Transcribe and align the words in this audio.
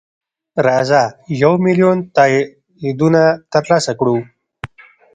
راځه 0.67 1.01
یو 1.43 1.53
میلیون 1.65 1.97
تاییدونه 2.15 3.21
ترلاسه 3.51 3.91
کړو. 3.99 4.17